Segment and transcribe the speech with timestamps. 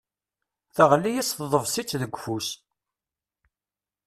[0.75, 2.49] Teɣli-yas tḍebsit deg ufus.